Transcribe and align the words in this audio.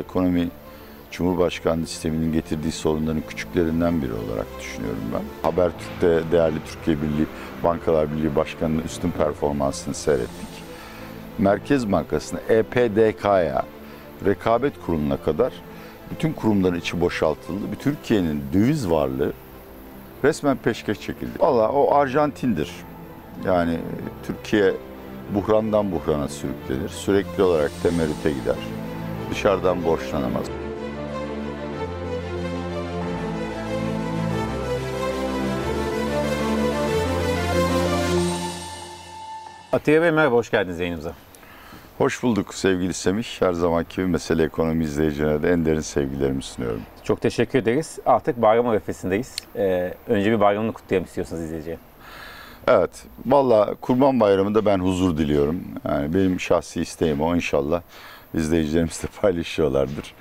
Ekonomi 0.00 0.48
Cumhurbaşkanlığı 1.10 1.86
sisteminin 1.86 2.32
getirdiği 2.32 2.72
sorunların 2.72 3.22
küçüklerinden 3.28 4.02
biri 4.02 4.12
olarak 4.12 4.46
düşünüyorum 4.60 5.02
ben. 5.14 5.50
Habertürk'te 5.50 6.32
değerli 6.32 6.56
Türkiye 6.66 6.96
Birliği 7.02 7.26
Bankalar 7.64 8.12
Birliği 8.12 8.36
Başkanı'nın 8.36 8.82
üstün 8.82 9.10
performansını 9.10 9.94
seyrettik. 9.94 10.48
Merkez 11.38 11.92
Bankası'na, 11.92 12.40
EPDK'ya, 12.48 13.62
rekabet 14.24 14.72
kuruluna 14.86 15.16
kadar 15.16 15.52
bütün 16.10 16.32
kurumların 16.32 16.78
içi 16.80 17.00
boşaltıldı. 17.00 17.60
Türkiye'nin 17.78 18.42
döviz 18.52 18.90
varlığı 18.90 19.32
resmen 20.24 20.56
peşkeş 20.56 21.00
çekildi. 21.00 21.40
Valla 21.40 21.68
o 21.68 21.94
Arjantin'dir. 21.94 22.70
Yani 23.44 23.78
Türkiye 24.26 24.74
buhrandan 25.34 25.92
buhrana 25.92 26.28
sürüklenir. 26.28 26.88
Sürekli 26.88 27.42
olarak 27.42 27.70
temerrüte 27.82 28.30
gider. 28.30 28.56
Dışarıdan 29.32 29.84
borçlanamaz. 29.84 30.46
Atiye 39.72 40.02
Bey 40.02 40.10
merhaba, 40.10 40.36
hoş 40.36 40.50
geldiniz 40.50 40.80
yayınımıza. 40.80 41.12
Hoş 41.98 42.22
bulduk 42.22 42.54
sevgili 42.54 42.92
Semih. 42.92 43.24
Her 43.40 43.52
zamanki 43.52 43.96
gibi 43.96 44.06
mesele 44.06 44.44
ekonomi 44.44 44.84
izleyicilerine 44.84 45.42
de 45.42 45.52
en 45.52 45.66
derin 45.66 45.80
sevgilerimi 45.80 46.42
sunuyorum. 46.42 46.82
Çok 47.04 47.20
teşekkür 47.20 47.58
ederiz. 47.58 47.98
Artık 48.06 48.42
bayram 48.42 48.68
arifesindeyiz. 48.68 49.36
Ee, 49.56 49.94
önce 50.08 50.32
bir 50.32 50.40
bayramını 50.40 50.72
kutlayalım 50.72 51.06
istiyorsanız 51.06 51.42
izleyiciye. 51.42 51.78
Evet, 52.68 53.04
valla 53.26 53.74
Kurban 53.80 54.20
Bayramı'nda 54.20 54.66
ben 54.66 54.78
huzur 54.78 55.16
diliyorum. 55.16 55.60
Yani 55.88 56.14
benim 56.14 56.40
şahsi 56.40 56.80
isteğim 56.80 57.20
o 57.20 57.36
inşallah 57.36 57.82
izleyicilerimiz 58.34 59.02
de 59.02 59.06
paylaşıyorlardır. 59.20 60.14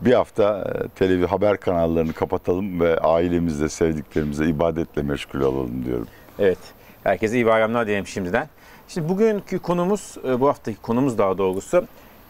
Bir 0.00 0.12
hafta 0.12 0.72
e, 0.74 0.88
televizyon 0.88 1.28
haber 1.28 1.60
kanallarını 1.60 2.12
kapatalım 2.12 2.80
ve 2.80 2.98
ailemizle, 2.98 3.68
sevdiklerimize 3.68 4.46
ibadetle 4.46 5.02
meşgul 5.02 5.40
olalım 5.40 5.84
diyorum. 5.84 6.08
Evet, 6.38 6.58
herkese 7.04 7.34
iyi 7.34 7.46
bayramlar 7.46 7.86
diyelim 7.86 8.06
şimdiden. 8.06 8.48
Şimdi 8.88 9.08
bugünkü 9.08 9.58
konumuz, 9.58 10.14
e, 10.28 10.40
bu 10.40 10.48
haftaki 10.48 10.78
konumuz 10.82 11.18
daha 11.18 11.38
doğrusu 11.38 11.86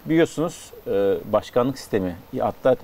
biliyorsunuz 0.06 0.70
e, 0.86 1.14
başkanlık 1.32 1.78
sistemi, 1.78 2.16
hatta 2.40 2.76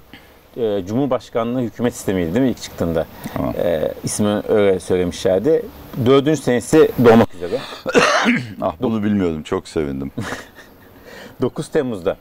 Cumhurbaşkanlığı 0.87 1.61
hükümet 1.61 1.95
sistemiydi 1.95 2.35
değil 2.35 2.45
mi 2.45 2.51
ilk 2.51 2.63
çıktığında? 2.63 3.07
Tamam. 3.35 3.55
E, 3.59 3.93
ismi 4.05 4.43
öyle 4.49 4.81
söylemişlerdi. 4.81 5.63
Dördüncü 6.07 6.43
senesi 6.43 6.91
doğmak 7.05 7.35
üzere. 7.35 7.59
Ah 8.61 8.75
bunu 8.81 9.03
bilmiyordum, 9.03 9.43
çok 9.43 9.69
sevindim. 9.69 10.13
9 11.43 11.69
Temmuz'da 11.69 12.17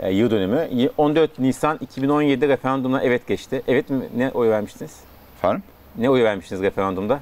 e, 0.00 0.10
yıl 0.12 0.30
dönümü. 0.30 0.90
14 0.98 1.38
Nisan 1.38 1.76
2017'de 1.96 2.48
referandumla 2.48 3.02
evet 3.02 3.26
geçti. 3.26 3.62
Evet 3.68 3.90
mi? 3.90 4.00
Ne 4.16 4.30
oy 4.30 4.48
vermiştiniz? 4.50 4.96
Efendim? 5.38 5.62
Ne 5.98 6.10
oy 6.10 6.22
vermiştiniz 6.24 6.62
referandumda? 6.62 7.20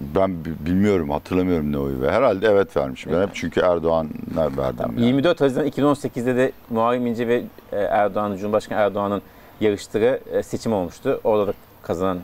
Ben 0.00 0.44
bi- 0.44 0.66
bilmiyorum, 0.66 1.10
hatırlamıyorum 1.10 1.72
ne 1.72 1.78
oyu 1.78 2.10
herhalde 2.10 2.46
evet 2.46 2.76
vermişim. 2.76 3.12
Ben 3.12 3.22
hep 3.22 3.30
çünkü 3.34 3.60
Erdoğan'a 3.60 4.56
verdim. 4.56 4.78
yani. 4.96 5.06
24 5.06 5.40
Haziran 5.40 5.66
2018'de 5.68 6.36
de 6.36 6.52
Muharrem 6.70 7.06
İnce 7.06 7.28
ve 7.28 7.42
e, 7.72 7.76
Erdoğan, 7.76 8.36
Cumhurbaşkanı 8.36 8.78
Erdoğan'ın 8.78 9.22
yarıştığı 9.60 10.20
e, 10.32 10.42
seçim 10.42 10.72
olmuştu. 10.72 11.20
Orada 11.24 11.46
da 11.46 11.52
kazanan 11.82 12.18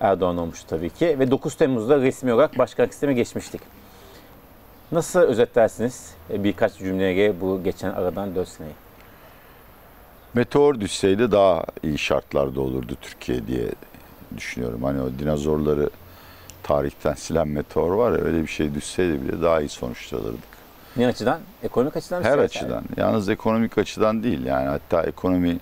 Erdoğan 0.00 0.38
olmuştu 0.38 0.66
tabii 0.68 0.90
ki. 0.90 1.16
Ve 1.18 1.30
9 1.30 1.54
Temmuz'da 1.54 2.00
resmi 2.00 2.32
olarak 2.32 2.58
başkanlık 2.58 2.92
sisteme 2.94 3.12
geçmiştik. 3.14 3.60
Nasıl 4.92 5.20
özetlersiniz 5.20 6.14
birkaç 6.30 6.78
cümleye 6.78 7.40
bu 7.40 7.60
geçen 7.64 7.90
aradan 7.90 8.34
4 8.34 8.48
seneyi? 8.48 8.72
Meteor 10.34 10.80
düşseydi 10.80 11.32
daha 11.32 11.64
iyi 11.82 11.98
şartlarda 11.98 12.60
olurdu 12.60 12.96
Türkiye 13.02 13.46
diye 13.46 13.68
düşünüyorum. 14.36 14.82
Hani 14.82 15.02
o 15.02 15.10
dinozorları 15.18 15.90
tarihten 16.62 17.14
silen 17.14 17.48
meteor 17.48 17.90
var 17.90 18.12
ya 18.12 18.18
öyle 18.18 18.42
bir 18.42 18.46
şey 18.46 18.74
düşseydi 18.74 19.22
bile 19.22 19.42
daha 19.42 19.60
iyi 19.60 19.68
sonuçlar 19.68 20.18
alırdık. 20.18 20.58
Ne 20.96 21.06
açıdan? 21.06 21.40
Ekonomik 21.62 21.96
açıdan 21.96 22.22
mı? 22.22 22.28
Her 22.28 22.38
açıdan. 22.38 22.84
Yalnız 22.96 23.28
ekonomik 23.28 23.78
açıdan 23.78 24.22
değil 24.22 24.44
yani 24.44 24.68
hatta 24.68 25.02
ekonomi 25.02 25.58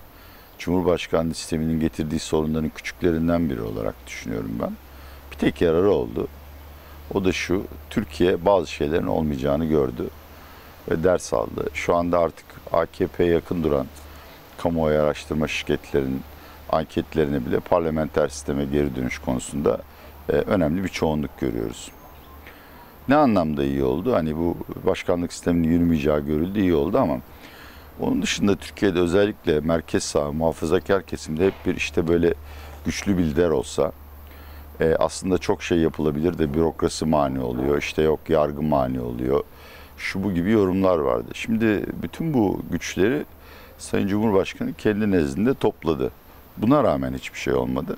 Cumhurbaşkanlığı 0.59 1.33
sisteminin 1.33 1.79
getirdiği 1.79 2.19
sorunların 2.19 2.69
küçüklerinden 2.69 3.49
biri 3.49 3.61
olarak 3.61 3.95
düşünüyorum 4.07 4.51
ben. 4.61 4.71
Bir 5.31 5.37
tek 5.37 5.61
yararı 5.61 5.91
oldu. 5.91 6.27
O 7.13 7.25
da 7.25 7.31
şu, 7.31 7.63
Türkiye 7.89 8.45
bazı 8.45 8.71
şeylerin 8.71 9.07
olmayacağını 9.07 9.65
gördü 9.65 10.09
ve 10.91 11.03
ders 11.03 11.33
aldı. 11.33 11.69
Şu 11.73 11.95
anda 11.95 12.19
artık 12.19 12.45
AKP'ye 12.71 13.29
yakın 13.29 13.63
duran 13.63 13.87
kamuoyu 14.57 14.99
araştırma 15.01 15.47
şirketlerinin 15.47 16.21
anketlerine 16.69 17.45
bile 17.45 17.59
parlamenter 17.59 18.27
sisteme 18.27 18.65
geri 18.65 18.95
dönüş 18.95 19.19
konusunda 19.19 19.77
e, 20.29 20.31
önemli 20.31 20.83
bir 20.83 20.89
çoğunluk 20.89 21.39
görüyoruz. 21.39 21.91
Ne 23.09 23.15
anlamda 23.15 23.63
iyi 23.63 23.83
oldu? 23.83 24.13
Hani 24.13 24.37
bu 24.37 24.57
başkanlık 24.85 25.33
sisteminin 25.33 25.67
yürümeyeceği 25.67 26.25
görüldü 26.25 26.59
iyi 26.59 26.75
oldu 26.75 26.97
ama 26.97 27.17
onun 27.99 28.21
dışında 28.21 28.55
Türkiye'de 28.55 28.99
özellikle 28.99 29.59
merkez 29.59 30.03
sağ 30.03 30.31
muhafazakar 30.31 31.03
kesimde 31.03 31.47
hep 31.47 31.53
bir 31.65 31.75
işte 31.75 32.07
böyle 32.07 32.33
güçlü 32.85 33.17
bir 33.17 33.23
lider 33.23 33.49
olsa 33.49 33.91
e, 34.79 34.95
aslında 34.95 35.37
çok 35.37 35.63
şey 35.63 35.77
yapılabilir 35.77 36.37
de 36.37 36.53
bürokrasi 36.53 37.05
mani 37.05 37.39
oluyor. 37.39 37.77
işte 37.77 38.01
yok 38.01 38.19
yargı 38.29 38.61
mani 38.61 39.01
oluyor. 39.01 39.43
Şu 39.97 40.23
bu 40.23 40.33
gibi 40.33 40.51
yorumlar 40.51 40.97
vardı. 40.97 41.27
Şimdi 41.33 41.85
bütün 42.01 42.33
bu 42.33 42.61
güçleri 42.71 43.25
Sayın 43.77 44.07
Cumhurbaşkanı 44.07 44.73
kendi 44.73 45.11
nezdinde 45.11 45.53
topladı. 45.53 46.11
Buna 46.57 46.83
rağmen 46.83 47.13
hiçbir 47.13 47.39
şey 47.39 47.53
olmadı. 47.53 47.97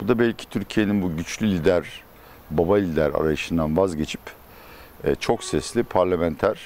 Bu 0.00 0.08
da 0.08 0.18
belki 0.18 0.48
Türkiye'nin 0.48 1.02
bu 1.02 1.16
güçlü 1.16 1.50
lider, 1.50 2.02
baba 2.50 2.76
lider 2.76 3.10
arayışından 3.10 3.76
vazgeçip 3.76 4.20
e, 5.04 5.14
çok 5.14 5.44
sesli 5.44 5.82
parlamenter 5.82 6.58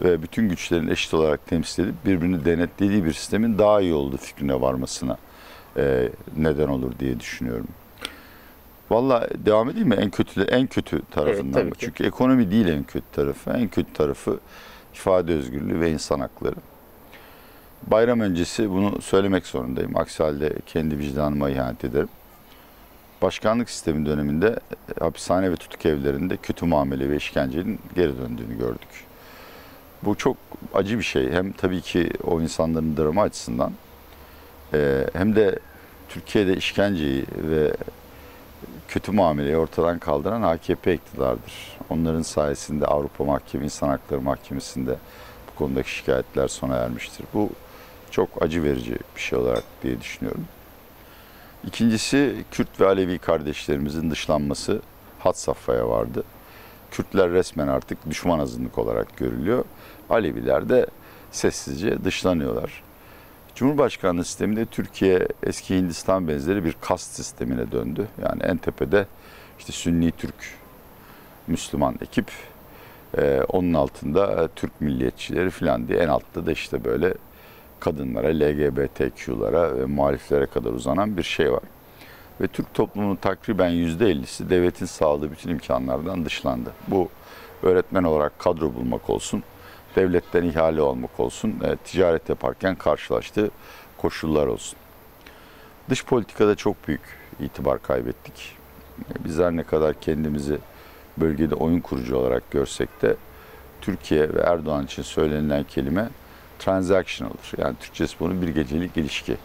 ve 0.00 0.22
bütün 0.22 0.48
güçlerin 0.48 0.88
eşit 0.88 1.14
olarak 1.14 1.46
temsil 1.46 1.84
edip 1.84 2.06
birbirini 2.06 2.44
denetlediği 2.44 3.04
bir 3.04 3.12
sistemin 3.12 3.58
daha 3.58 3.80
iyi 3.80 3.94
olduğu 3.94 4.16
fikrine 4.16 4.60
varmasına 4.60 5.16
e, 5.76 6.08
neden 6.36 6.68
olur 6.68 6.92
diye 6.98 7.20
düşünüyorum. 7.20 7.68
Valla 8.90 9.28
devam 9.36 9.70
edeyim 9.70 9.88
mi? 9.88 9.94
En 9.94 10.10
kötü 10.10 10.42
en 10.42 10.66
kötü 10.66 11.02
tarafından 11.10 11.52
tabii 11.52 11.68
mı? 11.68 11.74
Çünkü 11.78 12.04
ekonomi 12.04 12.50
değil 12.50 12.68
en 12.68 12.82
kötü 12.84 13.06
tarafı. 13.12 13.50
En 13.50 13.68
kötü 13.68 13.92
tarafı 13.92 14.38
ifade 14.94 15.34
özgürlüğü 15.34 15.80
ve 15.80 15.90
insan 15.90 16.20
hakları. 16.20 16.54
Bayram 17.86 18.20
öncesi 18.20 18.70
bunu 18.70 19.02
söylemek 19.02 19.46
zorundayım. 19.46 19.96
Aksi 19.96 20.22
halde 20.22 20.52
kendi 20.66 20.98
vicdanıma 20.98 21.50
ihanet 21.50 21.84
ederim. 21.84 22.08
Başkanlık 23.22 23.70
sistemi 23.70 24.06
döneminde 24.06 24.46
e, 24.46 25.04
hapishane 25.04 25.50
ve 25.50 25.56
tutuk 25.56 25.86
evlerinde 25.86 26.36
kötü 26.36 26.66
muamele 26.66 27.10
ve 27.10 27.16
işkencenin 27.16 27.80
geri 27.94 28.18
döndüğünü 28.18 28.58
gördük. 28.58 28.88
Bu 30.02 30.14
çok 30.14 30.36
acı 30.74 30.98
bir 30.98 31.04
şey. 31.04 31.30
Hem 31.30 31.52
tabii 31.52 31.80
ki 31.80 32.10
o 32.24 32.40
insanların 32.40 32.96
dramı 32.96 33.20
açısından 33.20 33.72
e, 34.74 35.06
hem 35.12 35.36
de 35.36 35.58
Türkiye'de 36.08 36.56
işkenceyi 36.56 37.24
ve 37.36 37.72
kötü 38.88 39.12
muameleyi 39.12 39.56
ortadan 39.56 39.98
kaldıran 39.98 40.42
AKP 40.42 40.94
iktidardır. 40.94 41.78
Onların 41.90 42.22
sayesinde 42.22 42.86
Avrupa 42.86 43.24
Mahkeme 43.24 43.64
İnsan 43.64 43.88
Hakları 43.88 44.20
Mahkemesi'nde 44.20 44.96
bu 45.48 45.58
konudaki 45.58 45.90
şikayetler 45.90 46.48
sona 46.48 46.76
ermiştir. 46.76 47.26
Bu 47.34 47.50
çok 48.12 48.42
acı 48.42 48.62
verici 48.62 48.96
bir 49.16 49.20
şey 49.20 49.38
olarak 49.38 49.64
diye 49.82 50.00
düşünüyorum. 50.00 50.44
İkincisi 51.66 52.44
Kürt 52.50 52.80
ve 52.80 52.86
Alevi 52.86 53.18
kardeşlerimizin 53.18 54.10
dışlanması 54.10 54.80
had 55.18 55.32
safhaya 55.32 55.88
vardı. 55.88 56.24
Kürtler 56.90 57.30
resmen 57.30 57.68
artık 57.68 58.10
düşman 58.10 58.38
azınlık 58.38 58.78
olarak 58.78 59.16
görülüyor. 59.16 59.64
Aleviler 60.10 60.68
de 60.68 60.86
sessizce 61.30 62.04
dışlanıyorlar. 62.04 62.82
Cumhurbaşkanlığı 63.54 64.24
sisteminde 64.24 64.66
Türkiye 64.66 65.28
eski 65.42 65.76
Hindistan 65.76 66.28
benzeri 66.28 66.64
bir 66.64 66.76
kast 66.80 67.14
sistemine 67.14 67.72
döndü. 67.72 68.06
Yani 68.22 68.42
en 68.42 68.56
tepede 68.56 69.06
işte 69.58 69.72
Sünni 69.72 70.10
Türk 70.10 70.34
Müslüman 71.46 71.94
ekip, 72.02 72.30
onun 73.48 73.74
altında 73.74 74.48
Türk 74.56 74.80
milliyetçileri 74.80 75.50
falan 75.50 75.88
diye 75.88 75.98
en 75.98 76.08
altta 76.08 76.46
da 76.46 76.52
işte 76.52 76.84
böyle 76.84 77.14
kadınlara, 77.84 78.28
LGBTQ'lara 78.28 79.78
ve 79.78 79.84
muhaliflere 79.86 80.46
kadar 80.46 80.72
uzanan 80.72 81.16
bir 81.16 81.22
şey 81.22 81.52
var. 81.52 81.62
Ve 82.40 82.46
Türk 82.46 82.74
toplumunun 82.74 83.16
takriben 83.16 83.70
%50'si 83.70 84.50
devletin 84.50 84.86
sağladığı 84.86 85.30
bütün 85.30 85.50
imkanlardan 85.50 86.24
dışlandı. 86.24 86.72
Bu 86.88 87.08
öğretmen 87.62 88.04
olarak 88.04 88.38
kadro 88.38 88.74
bulmak 88.74 89.10
olsun, 89.10 89.42
devletten 89.96 90.42
ihale 90.42 90.82
olmak 90.82 91.20
olsun, 91.20 91.54
e, 91.64 91.76
ticaret 91.76 92.28
yaparken 92.28 92.74
karşılaştığı 92.74 93.50
koşullar 93.98 94.46
olsun. 94.46 94.78
Dış 95.90 96.04
politikada 96.04 96.54
çok 96.54 96.88
büyük 96.88 97.18
itibar 97.40 97.82
kaybettik. 97.82 98.56
E, 99.10 99.24
Bizler 99.24 99.52
ne 99.52 99.62
kadar 99.62 100.00
kendimizi 100.00 100.58
bölgede 101.16 101.54
oyun 101.54 101.80
kurucu 101.80 102.16
olarak 102.16 102.50
görsek 102.50 103.02
de 103.02 103.16
Türkiye 103.80 104.34
ve 104.34 104.40
Erdoğan 104.40 104.84
için 104.84 105.02
söylenilen 105.02 105.64
kelime 105.64 106.08
transactional'dır. 106.64 107.52
Yani 107.58 107.76
Türkçesi 107.80 108.16
bunun 108.20 108.42
bir 108.42 108.48
gecelik 108.48 108.96
ilişki. 108.96 109.36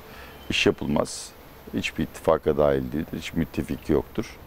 İş 0.49 0.65
yapılmaz. 0.65 1.29
Hiçbir 1.73 2.03
ittifaka 2.03 2.57
dahil 2.57 2.91
değildir. 2.91 3.17
Hiç 3.17 3.33
müttefiki 3.33 3.93
yoktur. 3.93 4.37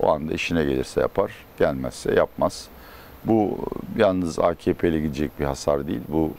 O 0.00 0.12
anda 0.12 0.32
işine 0.32 0.64
gelirse 0.64 1.00
yapar, 1.00 1.32
gelmezse 1.58 2.14
yapmaz. 2.14 2.68
Bu 3.24 3.58
yalnız 3.96 4.38
AKP 4.38 4.88
ile 4.88 5.00
gidecek 5.00 5.40
bir 5.40 5.44
hasar 5.44 5.86
değil. 5.86 6.00
Bu 6.08 6.32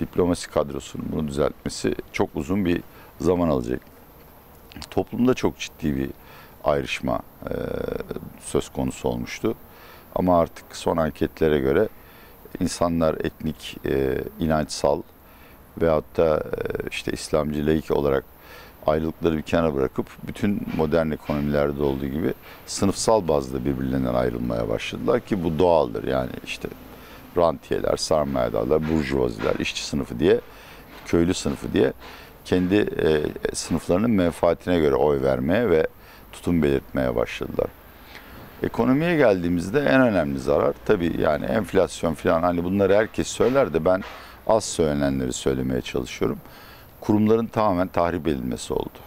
diplomasi 0.00 0.50
kadrosunun 0.50 1.06
bunu 1.12 1.28
düzeltmesi 1.28 1.94
çok 2.12 2.30
uzun 2.34 2.64
bir 2.64 2.82
zaman 3.20 3.48
alacak. 3.48 3.80
Toplumda 4.90 5.34
çok 5.34 5.58
ciddi 5.58 5.96
bir 5.96 6.10
ayrışma 6.64 7.20
e, 7.44 7.54
söz 8.40 8.68
konusu 8.68 9.08
olmuştu. 9.08 9.54
Ama 10.14 10.38
artık 10.38 10.64
son 10.76 10.96
anketlere 10.96 11.58
göre 11.58 11.88
insanlar 12.60 13.14
etnik, 13.14 13.76
e, 13.86 14.18
inançsal 14.40 15.02
veyahut 15.80 16.16
da 16.16 16.36
e, 16.36 16.88
işte 16.90 17.12
İslamcı, 17.12 17.66
laik 17.66 17.90
olarak 17.90 18.24
ayrılıkları 18.86 19.36
bir 19.36 19.42
kenara 19.42 19.74
bırakıp 19.74 20.06
bütün 20.26 20.62
modern 20.76 21.10
ekonomilerde 21.10 21.82
olduğu 21.82 22.06
gibi 22.06 22.34
sınıfsal 22.66 23.28
bazda 23.28 23.64
birbirlerinden 23.64 24.14
ayrılmaya 24.14 24.68
başladılar 24.68 25.20
ki 25.20 25.44
bu 25.44 25.58
doğaldır. 25.58 26.04
Yani 26.04 26.30
işte 26.46 26.68
rantiyeler, 27.36 27.96
sarmayadarlar, 27.96 28.90
burjuvaziler, 28.90 29.54
işçi 29.58 29.84
sınıfı 29.84 30.18
diye, 30.18 30.40
köylü 31.06 31.34
sınıfı 31.34 31.72
diye 31.72 31.92
kendi 32.44 32.74
e, 32.74 33.22
sınıflarının 33.54 34.10
menfaatine 34.10 34.78
göre 34.78 34.94
oy 34.94 35.22
vermeye 35.22 35.70
ve 35.70 35.86
tutum 36.32 36.62
belirtmeye 36.62 37.16
başladılar. 37.16 37.66
Ekonomiye 38.62 39.16
geldiğimizde 39.16 39.80
en 39.80 40.00
önemli 40.00 40.38
zarar 40.38 40.74
tabii 40.84 41.20
yani 41.20 41.44
enflasyon 41.44 42.14
falan 42.14 42.42
hani 42.42 42.64
bunları 42.64 42.94
herkes 42.94 43.28
söyler 43.28 43.74
de 43.74 43.84
ben 43.84 44.02
az 44.46 44.64
söylenenleri 44.64 45.32
söylemeye 45.32 45.80
çalışıyorum. 45.80 46.38
Kurumların 47.00 47.46
tamamen 47.46 47.88
tahrip 47.88 48.28
edilmesi 48.28 48.74
oldu. 48.74 48.98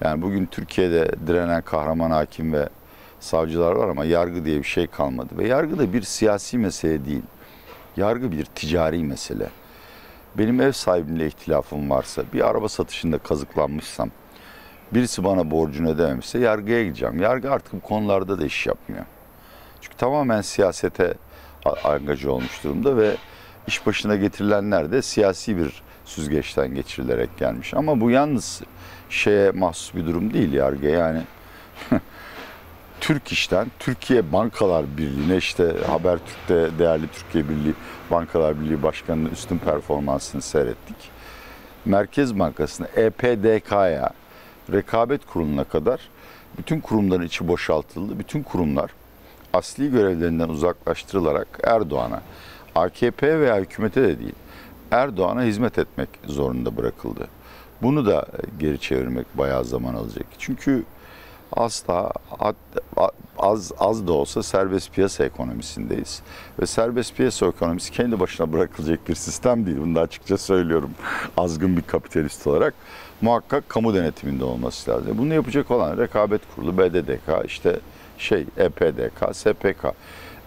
Yani 0.00 0.22
bugün 0.22 0.46
Türkiye'de 0.46 1.10
direnen 1.26 1.62
kahraman 1.62 2.10
hakim 2.10 2.52
ve 2.52 2.68
savcılar 3.20 3.72
var 3.72 3.88
ama 3.88 4.04
yargı 4.04 4.44
diye 4.44 4.58
bir 4.58 4.64
şey 4.64 4.86
kalmadı. 4.86 5.28
Ve 5.38 5.48
yargı 5.48 5.78
da 5.78 5.92
bir 5.92 6.02
siyasi 6.02 6.58
mesele 6.58 7.04
değil. 7.04 7.22
Yargı 7.96 8.32
bir 8.32 8.44
ticari 8.44 9.04
mesele. 9.04 9.50
Benim 10.38 10.60
ev 10.60 10.72
sahibimle 10.72 11.26
ihtilafım 11.26 11.90
varsa, 11.90 12.22
bir 12.32 12.48
araba 12.48 12.68
satışında 12.68 13.18
kazıklanmışsam, 13.18 14.10
birisi 14.94 15.24
bana 15.24 15.50
borcunu 15.50 15.90
ödememişse 15.90 16.38
yargıya 16.38 16.84
gideceğim. 16.84 17.20
Yargı 17.20 17.50
artık 17.52 17.72
bu 17.72 17.80
konularda 17.80 18.40
da 18.40 18.44
iş 18.46 18.66
yapmıyor. 18.66 19.04
Çünkü 19.80 19.96
tamamen 19.96 20.40
siyasete 20.40 21.14
a- 21.64 21.90
angaja 21.90 22.30
olmuş 22.30 22.64
durumda 22.64 22.96
ve 22.96 23.16
iş 23.66 23.86
başına 23.86 24.16
getirilenler 24.16 24.92
de 24.92 25.02
siyasi 25.02 25.56
bir 25.56 25.82
süzgeçten 26.04 26.74
geçirilerek 26.74 27.38
gelmiş. 27.38 27.74
Ama 27.74 28.00
bu 28.00 28.10
yalnız 28.10 28.62
şeye 29.10 29.50
mahsus 29.50 29.94
bir 29.94 30.06
durum 30.06 30.34
değil 30.34 30.52
yargı 30.52 30.86
yani. 30.86 31.22
Türk 33.00 33.32
İş'ten 33.32 33.66
Türkiye 33.78 34.32
Bankalar 34.32 34.84
Birliği'ne 34.98 35.36
işte 35.36 35.76
Habertürk'te 35.86 36.78
değerli 36.78 37.08
Türkiye 37.08 37.48
Birliği 37.48 37.74
Bankalar 38.10 38.60
Birliği 38.60 38.82
Başkanı'nın 38.82 39.30
üstün 39.30 39.58
performansını 39.58 40.42
seyrettik. 40.42 40.96
Merkez 41.84 42.38
Bankası'na, 42.38 42.86
EPDK'ya, 42.96 44.10
Rekabet 44.72 45.26
Kurulu'na 45.26 45.64
kadar 45.64 46.00
bütün 46.58 46.80
kurumların 46.80 47.22
içi 47.22 47.48
boşaltıldı. 47.48 48.18
Bütün 48.18 48.42
kurumlar 48.42 48.90
asli 49.52 49.90
görevlerinden 49.90 50.48
uzaklaştırılarak 50.48 51.60
Erdoğan'a, 51.64 52.22
AKP 52.74 53.40
veya 53.40 53.56
hükümete 53.56 54.02
de 54.02 54.18
değil, 54.18 54.34
Erdoğan'a 54.90 55.42
hizmet 55.42 55.78
etmek 55.78 56.08
zorunda 56.26 56.76
bırakıldı. 56.76 57.28
Bunu 57.82 58.06
da 58.06 58.26
geri 58.58 58.80
çevirmek 58.80 59.38
bayağı 59.38 59.64
zaman 59.64 59.94
alacak. 59.94 60.26
Çünkü 60.38 60.84
asla 61.52 62.12
az 63.38 63.72
az 63.78 64.06
da 64.06 64.12
olsa 64.12 64.42
serbest 64.42 64.92
piyasa 64.92 65.24
ekonomisindeyiz. 65.24 66.22
Ve 66.60 66.66
serbest 66.66 67.16
piyasa 67.16 67.46
ekonomisi 67.46 67.92
kendi 67.92 68.20
başına 68.20 68.52
bırakılacak 68.52 69.08
bir 69.08 69.14
sistem 69.14 69.66
değil. 69.66 69.78
Bunu 69.80 69.94
da 69.94 70.00
açıkça 70.00 70.38
söylüyorum 70.38 70.90
azgın 71.36 71.76
bir 71.76 71.82
kapitalist 71.82 72.46
olarak. 72.46 72.74
Muhakkak 73.20 73.68
kamu 73.68 73.94
denetiminde 73.94 74.44
olması 74.44 74.90
lazım. 74.90 75.18
Bunu 75.18 75.34
yapacak 75.34 75.70
olan 75.70 75.98
rekabet 75.98 76.40
kurulu, 76.54 76.78
BDDK, 76.78 77.44
işte 77.44 77.80
şey 78.18 78.46
EPDK, 78.56 79.36
SPK. 79.36 79.94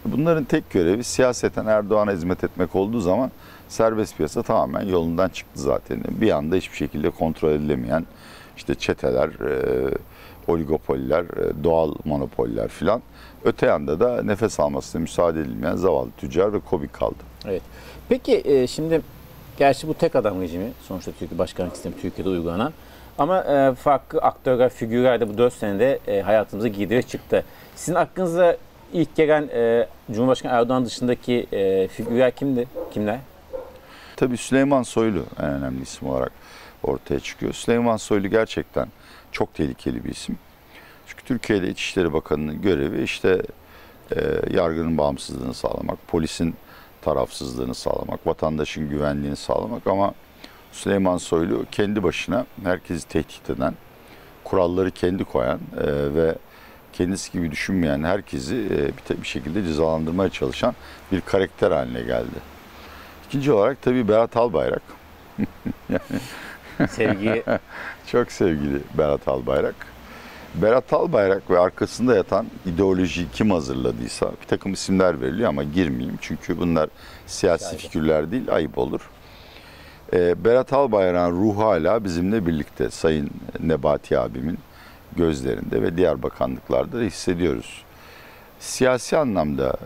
Bunların 0.06 0.44
tek 0.44 0.70
görevi 0.70 1.04
siyaseten 1.04 1.66
Erdoğan'a 1.66 2.12
hizmet 2.12 2.44
etmek 2.44 2.76
olduğu 2.76 3.00
zaman 3.00 3.32
serbest 3.68 4.18
piyasa 4.18 4.44
tamamen 4.44 4.82
yolundan 4.82 5.30
çıktı 5.30 5.62
zaten. 5.62 6.04
Bir 6.10 6.32
anda 6.32 6.56
hiçbir 6.56 6.78
şekilde 6.78 7.10
kontrol 7.10 7.52
edilemeyen 7.52 8.06
işte 8.58 8.76
çeteler, 8.76 9.30
e, 9.30 9.90
oligopoliler, 10.48 11.24
e, 11.24 11.64
doğal 11.64 11.94
monopoller 12.06 12.68
filan. 12.68 13.02
Öte 13.44 13.66
yanda 13.66 14.00
da 14.00 14.24
nefes 14.24 14.60
almasına 14.60 15.02
müsaade 15.02 15.42
edilmeyen 15.42 15.76
zavallı 15.76 16.10
tüccar 16.18 16.54
ve 16.54 16.60
kobi 16.60 16.88
kaldı. 16.88 17.16
Evet. 17.46 17.62
Peki 18.10 18.42
e, 18.46 18.68
şimdi 18.68 19.02
gerçi 19.58 19.88
bu 19.88 19.94
tek 19.94 20.16
adam 20.16 20.42
rejimi 20.42 20.72
sonuçta 20.88 21.12
Türkiye 21.12 21.40
başkanlık 21.40 21.74
sistemi 21.74 21.96
Türkiye'de 22.02 22.30
uygulanan 22.30 22.74
ama 23.18 23.44
e, 23.44 23.76
farklı 23.76 24.20
aktörler, 24.20 24.70
figürler 24.70 25.20
de 25.20 25.30
bu 25.30 25.38
4 25.38 25.54
senede 25.54 26.22
hayatımıza 26.22 26.68
girdi 26.68 26.96
ve 26.96 27.02
çıktı. 27.02 27.44
Sizin 27.76 27.96
aklınıza 27.96 28.58
ilk 28.94 29.16
gelen 29.16 29.50
Cumhurbaşkanı 30.12 30.52
Erdoğan 30.52 30.86
dışındaki 30.86 31.48
figürler 31.92 32.32
kimdi? 32.32 32.68
Kimler? 32.94 33.20
Tabii 34.16 34.38
Süleyman 34.38 34.84
Soylu 34.84 35.24
en 35.40 35.50
önemli 35.50 35.82
isim 35.82 36.08
olarak 36.08 36.32
ortaya 36.84 37.20
çıkıyor. 37.20 37.54
Süleyman 37.54 37.98
Soylu 37.98 38.28
gerçekten 38.28 38.88
çok 39.34 39.54
tehlikeli 39.54 40.04
bir 40.04 40.10
isim. 40.10 40.38
Çünkü 41.08 41.24
Türkiye'de 41.24 41.70
İçişleri 41.70 42.14
Bakanı'nın 42.14 42.62
görevi 42.62 43.04
işte 43.04 43.42
e, 44.16 44.42
yargının 44.52 44.98
bağımsızlığını 44.98 45.54
sağlamak, 45.54 46.08
polisin 46.08 46.56
tarafsızlığını 47.02 47.76
sağlamak, 47.76 48.28
vatandaşın 48.28 48.90
güvenliğini 48.90 49.36
sağlamak 49.36 49.88
ama 49.88 50.14
Süleyman 50.72 51.18
Soylu 51.18 51.66
kendi 51.72 52.04
başına 52.04 52.46
herkesi 52.64 53.08
tehdit 53.08 53.50
eden, 53.50 53.74
kuralları 54.44 54.92
kendi 54.92 55.24
koyan 55.24 55.60
e, 55.78 56.16
ve 56.16 56.36
kendisi 56.94 57.32
gibi 57.32 57.52
düşünmeyen 57.52 58.04
herkesi 58.04 58.56
e, 58.56 58.88
bir, 58.88 59.22
bir 59.22 59.28
şekilde 59.28 59.64
cezalandırmaya 59.64 60.30
çalışan 60.30 60.76
bir 61.12 61.22
karakter 61.22 61.72
haline 61.72 62.02
geldi. 62.02 62.54
İkinci 63.28 63.52
olarak 63.52 63.82
tabii 63.82 64.08
Berat 64.08 64.38
Albayrak. 64.38 64.82
Sevgi 66.90 67.44
Çok 68.08 68.32
sevgili 68.32 68.80
Berat 68.98 69.28
Albayrak. 69.28 69.76
Berat 70.56 70.94
Albayrak 70.94 71.50
ve 71.50 71.60
arkasında 71.60 72.16
yatan 72.16 72.46
ideolojiyi 72.66 73.28
kim 73.34 73.52
hazırladıysa 73.52 74.32
bir 74.42 74.48
takım 74.48 74.74
isimler 74.74 75.22
veriliyor 75.22 75.50
ama 75.50 75.64
girmeyeyim. 75.64 76.18
Çünkü 76.22 76.60
bunlar 76.60 76.90
siyasi 77.28 77.66
Aynen. 77.66 77.78
figürler 77.78 78.32
değil, 78.32 78.52
ayıp 78.52 78.78
olur. 78.78 79.10
Ee, 80.14 80.46
Berat 80.46 80.74
Albayrak'ın 80.74 81.32
ruhu 81.32 81.64
hala 81.64 82.04
bizimle 82.04 82.46
birlikte 82.46 82.90
Sayın 82.90 83.30
Nebati 83.60 84.20
abimin 84.20 84.58
gözlerinde 85.18 85.82
ve 85.82 85.98
diğer 85.98 86.24
bakanlıklarda 86.24 87.00
da 87.00 87.04
hissediyoruz. 87.04 87.84
Siyasi 88.60 89.18
anlamda 89.18 89.78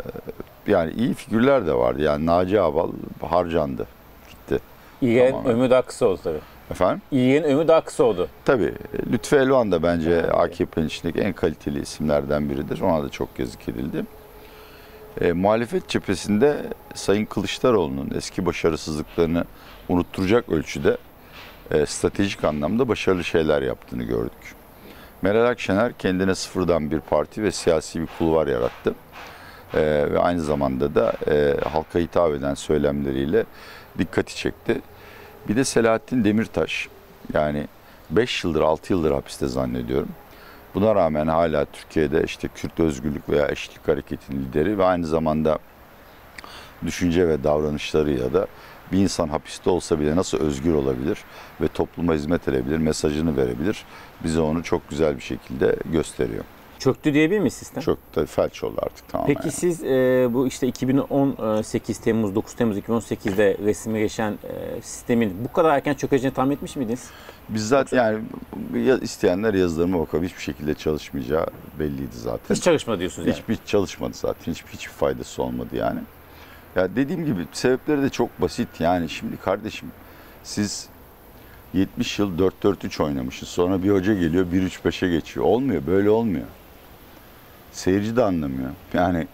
e, 0.67 0.71
yani 0.71 0.93
iyi 0.93 1.13
figürler 1.13 1.67
de 1.67 1.73
vardı. 1.73 2.01
Yani 2.01 2.25
Naci 2.25 2.59
Aval 2.59 2.91
harcandı, 3.21 3.87
gitti. 4.29 4.59
Ömrü 5.45 5.69
daha 5.69 5.81
kısa 5.81 6.05
oldu 6.05 6.19
tabii. 6.23 6.56
Efendim? 6.71 7.01
İlgen 7.11 7.43
ömrü 7.43 7.67
daha 7.67 7.81
kısa 7.81 8.03
oldu. 8.03 8.27
Tabii. 8.45 8.73
Lütfü 9.11 9.35
Elvan 9.35 9.71
da 9.71 9.83
bence 9.83 10.11
Evet. 10.11 10.33
AKP'nin 10.33 10.87
içindeki 10.87 11.19
en 11.19 11.33
kaliteli 11.33 11.81
isimlerden 11.81 12.49
biridir. 12.49 12.81
Ona 12.81 13.03
da 13.03 13.09
çok 13.09 13.39
yazık 13.39 13.69
edildi. 13.69 14.05
E, 15.21 15.31
muhalefet 15.31 15.87
cephesinde 15.89 16.57
Sayın 16.93 17.25
Kılıçdaroğlu'nun 17.25 18.11
eski 18.15 18.45
başarısızlıklarını 18.45 19.43
unutturacak 19.89 20.49
ölçüde 20.49 20.97
e, 21.71 21.85
stratejik 21.85 22.43
anlamda 22.43 22.87
başarılı 22.87 23.23
şeyler 23.23 23.61
yaptığını 23.61 24.03
gördük. 24.03 24.55
Meral 25.21 25.45
Akşener 25.49 25.93
kendine 25.93 26.35
sıfırdan 26.35 26.91
bir 26.91 26.99
parti 26.99 27.43
ve 27.43 27.51
siyasi 27.51 28.01
bir 28.01 28.07
kulvar 28.17 28.47
yarattı. 28.47 28.95
E, 29.73 29.79
ve 30.11 30.19
aynı 30.19 30.41
zamanda 30.41 30.95
da 30.95 31.13
e, 31.31 31.55
halka 31.69 31.99
hitap 31.99 32.33
eden 32.33 32.53
söylemleriyle 32.53 33.43
dikkati 33.97 34.35
çekti. 34.35 34.81
Bir 35.47 35.55
de 35.55 35.63
Selahattin 35.63 36.23
Demirtaş 36.23 36.87
yani 37.33 37.67
5 38.09 38.43
yıldır 38.43 38.61
6 38.61 38.93
yıldır 38.93 39.11
hapiste 39.11 39.47
zannediyorum. 39.47 40.09
Buna 40.75 40.95
rağmen 40.95 41.27
hala 41.27 41.65
Türkiye'de 41.65 42.23
işte 42.23 42.47
Kürt 42.55 42.79
Özgürlük 42.79 43.29
veya 43.29 43.47
Eşitlik 43.47 43.87
Hareketi'nin 43.87 44.45
lideri 44.45 44.77
ve 44.77 44.85
aynı 44.85 45.05
zamanda 45.05 45.59
düşünce 46.85 47.27
ve 47.27 47.43
davranışlarıyla 47.43 48.33
da 48.33 48.47
bir 48.91 48.97
insan 48.97 49.27
hapiste 49.29 49.69
olsa 49.69 49.99
bile 49.99 50.15
nasıl 50.15 50.37
özgür 50.37 50.73
olabilir 50.73 51.17
ve 51.61 51.67
topluma 51.67 52.13
hizmet 52.13 52.47
edebilir, 52.47 52.77
mesajını 52.77 53.37
verebilir. 53.37 53.85
Bize 54.23 54.39
onu 54.39 54.63
çok 54.63 54.89
güzel 54.89 55.15
bir 55.15 55.23
şekilde 55.23 55.75
gösteriyor. 55.85 56.43
Çöktü 56.79 57.13
diyebilir 57.13 57.39
miyiz 57.39 57.53
sistem? 57.53 57.83
Çok 57.83 58.15
da 58.15 58.25
felç 58.25 58.63
oldu 58.63 58.75
artık 58.81 59.07
tamamen. 59.09 59.33
Peki 59.33 59.51
siz 59.55 59.83
e, 59.83 60.27
bu 60.31 60.47
işte 60.47 60.67
2018 60.67 61.97
Temmuz, 61.97 62.35
9 62.35 62.53
Temmuz 62.53 62.77
2018'de 62.77 63.57
resmileşen 63.65 64.31
e, 64.31 64.81
sistemin 64.81 65.33
bu 65.49 65.53
kadar 65.53 65.69
erken 65.75 65.93
çökeceğini 65.93 66.33
tahmin 66.35 66.55
etmiş 66.55 66.75
miydiniz? 66.75 67.09
Biz 67.49 67.67
zaten 67.67 67.97
yani 67.97 68.23
ya- 68.87 68.97
isteyenler 68.97 69.53
yazılarıma 69.53 69.99
bakıp 69.99 70.23
hiçbir 70.23 70.41
şekilde 70.41 70.73
çalışmayacağı 70.73 71.47
belliydi 71.79 72.15
zaten. 72.17 72.55
Hiç 72.55 72.63
çalışma 72.63 72.99
diyorsunuz 72.99 73.27
yani. 73.27 73.37
Hiçbir 73.37 73.57
çalışmadı 73.65 74.13
zaten. 74.13 74.51
Hiçbir, 74.53 74.71
hiçbir 74.71 74.91
faydası 74.93 75.43
olmadı 75.43 75.69
yani. 75.73 75.99
Ya 76.75 76.95
dediğim 76.95 77.25
gibi 77.25 77.45
sebepleri 77.51 78.01
de 78.01 78.09
çok 78.09 78.41
basit. 78.41 78.67
Yani 78.79 79.09
şimdi 79.09 79.37
kardeşim 79.37 79.89
siz 80.43 80.87
70 81.73 82.19
yıl 82.19 82.39
4-4-3 82.63 83.03
oynamışsınız. 83.03 83.49
Sonra 83.49 83.83
bir 83.83 83.89
hoca 83.89 84.13
geliyor 84.13 84.45
1-3-5'e 84.53 85.09
geçiyor. 85.09 85.45
Olmuyor. 85.45 85.81
Böyle 85.87 86.09
olmuyor. 86.09 86.45
Seyirci 87.71 88.15
de 88.15 88.23
anlamıyor. 88.23 88.69
Yani 88.93 89.27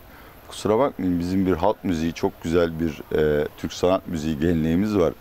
kusura 0.47 0.79
bakmayın 0.79 1.19
bizim 1.19 1.45
bir 1.45 1.53
halk 1.53 1.83
müziği 1.83 2.13
çok 2.13 2.43
güzel 2.43 2.71
bir 2.79 3.17
e, 3.17 3.47
Türk 3.57 3.73
sanat 3.73 4.07
müziği 4.07 4.39
geleneğimiz 4.39 4.97
var. 4.97 5.13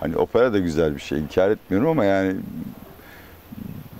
Hani 0.00 0.16
opera 0.16 0.52
da 0.52 0.58
güzel 0.58 0.94
bir 0.94 1.00
şey. 1.00 1.18
inkar 1.18 1.50
etmiyorum 1.50 1.88
ama 1.88 2.04
yani 2.04 2.36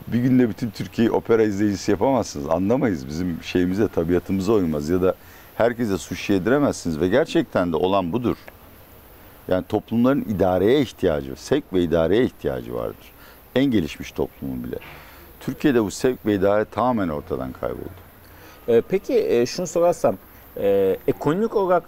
bir 0.07 0.19
günde 0.19 0.49
bütün 0.49 0.71
Türkiye'yi 0.71 1.11
opera 1.11 1.43
izleyicisi 1.43 1.91
yapamazsınız. 1.91 2.49
Anlamayız. 2.49 3.09
Bizim 3.09 3.39
şeyimize, 3.43 3.89
tabiatımıza 3.89 4.53
uymaz. 4.53 4.89
Ya 4.89 5.03
da 5.03 5.15
herkese 5.55 5.99
sushi 5.99 6.33
yediremezsiniz. 6.33 7.01
Ve 7.01 7.09
gerçekten 7.09 7.73
de 7.73 7.77
olan 7.77 8.13
budur. 8.13 8.37
Yani 9.49 9.65
toplumların 9.69 10.21
idareye 10.21 10.81
ihtiyacı, 10.81 11.33
sevk 11.37 11.73
ve 11.73 11.83
idareye 11.83 12.25
ihtiyacı 12.25 12.75
vardır. 12.75 13.13
En 13.55 13.65
gelişmiş 13.65 14.13
toplumun 14.13 14.65
bile. 14.65 14.77
Türkiye'de 15.41 15.85
bu 15.85 15.91
sevk 15.91 16.27
ve 16.27 16.35
idare 16.35 16.65
tamamen 16.65 17.09
ortadan 17.09 17.53
kayboldu. 17.53 18.06
E, 18.69 18.81
peki 18.81 19.15
e, 19.15 19.47
şunu 19.47 19.67
sorarsam, 19.67 20.17
e, 20.57 20.97
ekonomik 21.09 21.57
olarak 21.57 21.83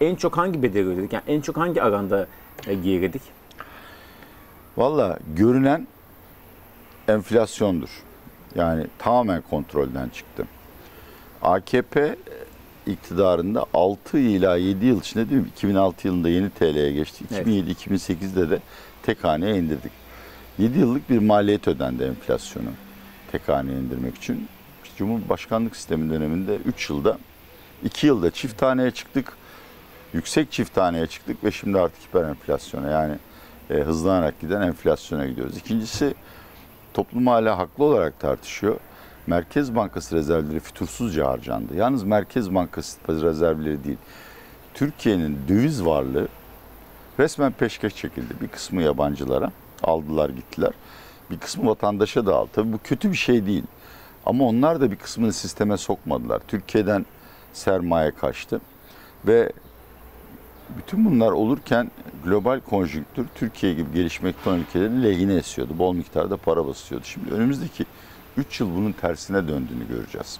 en 0.00 0.14
çok 0.14 0.38
hangi 0.38 0.62
bedeli 0.62 0.88
ödedik? 0.88 1.12
Yani 1.12 1.24
en 1.26 1.40
çok 1.40 1.56
hangi 1.56 1.82
alanda 1.82 2.26
e, 2.66 2.74
gerildik? 2.74 3.22
Valla 4.76 5.18
görünen 5.36 5.86
enflasyondur. 7.08 7.90
Yani 8.54 8.86
tamamen 8.98 9.42
kontrolden 9.50 10.08
çıktı. 10.08 10.46
AKP 11.42 12.16
iktidarında 12.86 13.64
6 13.74 14.18
ila 14.18 14.56
7 14.56 14.86
yıl 14.86 15.00
içinde 15.00 15.30
değil 15.30 15.40
mi? 15.40 15.48
2006 15.48 16.08
yılında 16.08 16.28
yeni 16.28 16.50
TL'ye 16.50 16.92
geçti. 16.92 17.24
Evet. 17.34 17.46
2007-2008'de 17.46 18.50
de 18.50 18.58
tek 19.02 19.24
haneye 19.24 19.58
indirdik. 19.58 19.92
7 20.58 20.78
yıllık 20.78 21.10
bir 21.10 21.18
maliyet 21.18 21.68
ödendi 21.68 22.04
enflasyonu 22.04 22.70
tek 23.32 23.48
haneye 23.48 23.78
indirmek 23.78 24.16
için. 24.16 24.48
Cumhurbaşkanlık 25.00 25.76
sistemi 25.76 26.10
döneminde 26.10 26.56
3 26.56 26.90
yılda 26.90 27.18
2 27.84 28.06
yılda 28.06 28.30
çift 28.30 28.62
haneye 28.62 28.90
çıktık. 28.90 29.32
Yüksek 30.12 30.52
çift 30.52 30.76
haneye 30.76 31.06
çıktık 31.06 31.44
ve 31.44 31.50
şimdi 31.50 31.78
artık 31.78 32.08
hiper 32.08 32.24
enflasyona 32.24 32.90
yani 32.90 33.14
e, 33.70 33.74
hızlanarak 33.74 34.40
giden 34.40 34.60
enflasyona 34.60 35.26
gidiyoruz. 35.26 35.56
İkincisi 35.56 36.14
toplum 36.94 37.26
hala 37.26 37.58
haklı 37.58 37.84
olarak 37.84 38.20
tartışıyor. 38.20 38.76
Merkez 39.26 39.74
Bankası 39.74 40.16
rezervleri 40.16 40.60
fütursuzca 40.60 41.26
harcandı. 41.26 41.76
Yalnız 41.76 42.04
Merkez 42.04 42.54
Bankası 42.54 42.98
rezervleri 43.08 43.84
değil. 43.84 43.98
Türkiye'nin 44.74 45.38
döviz 45.48 45.84
varlığı 45.84 46.28
resmen 47.18 47.52
peşkeş 47.52 47.96
çekildi. 47.96 48.34
Bir 48.40 48.48
kısmı 48.48 48.82
yabancılara 48.82 49.50
aldılar 49.82 50.30
gittiler. 50.30 50.72
Bir 51.30 51.38
kısmı 51.38 51.70
vatandaşa 51.70 52.26
da 52.26 52.36
aldı. 52.36 52.50
Tabii 52.52 52.72
bu 52.72 52.78
kötü 52.84 53.10
bir 53.10 53.16
şey 53.16 53.46
değil. 53.46 53.64
Ama 54.26 54.44
onlar 54.44 54.80
da 54.80 54.90
bir 54.90 54.96
kısmını 54.96 55.32
sisteme 55.32 55.76
sokmadılar. 55.76 56.40
Türkiye'den 56.48 57.06
sermaye 57.52 58.10
kaçtı. 58.10 58.60
Ve 59.26 59.52
bütün 60.78 61.04
bunlar 61.04 61.32
olurken 61.32 61.90
global 62.24 62.60
konjüktür 62.60 63.26
Türkiye 63.34 63.74
gibi 63.74 63.92
gelişmekte 63.94 64.50
olan 64.50 64.60
ülkelerin 64.60 65.02
lehine 65.02 65.34
esiyordu. 65.34 65.78
Bol 65.78 65.94
miktarda 65.94 66.36
para 66.36 66.66
basıyordu. 66.66 67.04
Şimdi 67.06 67.34
önümüzdeki 67.34 67.86
3 68.36 68.60
yıl 68.60 68.76
bunun 68.76 68.92
tersine 68.92 69.48
döndüğünü 69.48 69.88
göreceğiz. 69.88 70.38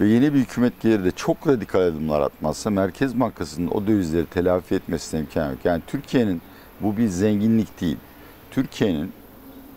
Ve 0.00 0.08
yeni 0.08 0.34
bir 0.34 0.38
hükümet 0.38 0.80
gelir 0.80 1.04
de 1.04 1.10
çok 1.10 1.48
radikal 1.48 1.80
adımlar 1.80 2.20
atmazsa 2.20 2.70
Merkez 2.70 3.20
Bankası'nın 3.20 3.68
o 3.68 3.86
dövizleri 3.86 4.26
telafi 4.26 4.74
etmesine 4.74 5.20
imkan 5.20 5.50
yok. 5.50 5.58
Yani 5.64 5.82
Türkiye'nin 5.86 6.42
bu 6.80 6.96
bir 6.96 7.08
zenginlik 7.08 7.80
değil. 7.80 7.96
Türkiye'nin 8.50 9.12